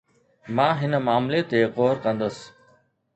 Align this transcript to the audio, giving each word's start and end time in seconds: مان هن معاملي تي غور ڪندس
مان 0.55 0.73
هن 0.81 0.93
معاملي 1.05 1.41
تي 1.49 1.59
غور 1.75 1.95
ڪندس 2.03 2.35